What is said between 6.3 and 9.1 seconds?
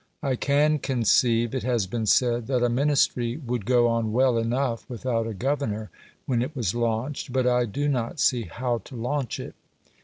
it was launched, but I do not see how to